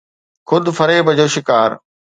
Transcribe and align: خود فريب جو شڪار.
خود 0.49 0.65
فريب 0.77 1.05
جو 1.17 1.25
شڪار. 1.35 1.69